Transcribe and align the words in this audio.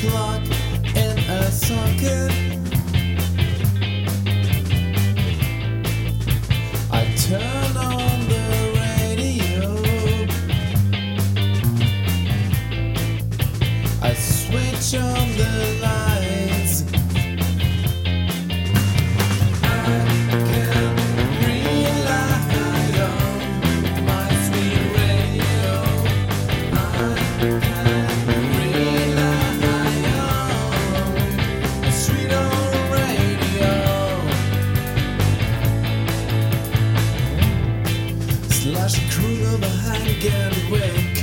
plug 0.00 0.42
in 0.96 1.18
a 1.28 1.50
socket. 1.50 2.32
I 6.90 7.04
turn 7.28 7.76
on 7.76 8.28
the 8.32 8.46
radio. 8.80 9.76
I 14.02 14.14
switch 14.14 14.94
on 15.00 15.26
the 15.36 15.78
light. 15.82 16.19
Flash 38.80 38.96
a 38.96 39.10
crew 39.12 39.58
behind 39.58 40.08
again, 40.08 40.70
wake 40.70 41.19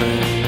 happen 0.00 0.39